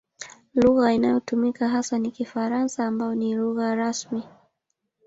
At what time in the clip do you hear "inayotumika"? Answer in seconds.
0.93-1.69